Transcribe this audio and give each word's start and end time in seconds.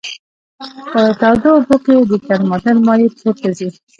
په 0.91 1.01
تودو 1.19 1.47
اوبو 1.55 1.75
کې 1.85 1.95
د 2.09 2.11
ترمامتر 2.27 2.75
مایع 2.85 3.09
پورته 3.17 3.49
ځي. 3.57 3.69